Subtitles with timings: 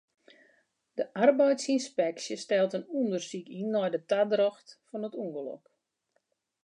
[0.97, 5.63] De arbeidsynspeksje stelt in ûndersyk yn nei de tadracht fan it ûngelok.